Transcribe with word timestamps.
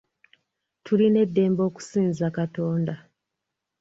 Tulina 0.83 1.19
eddembe 1.25 1.61
okusinza 1.69 2.27
Katonda. 2.37 2.95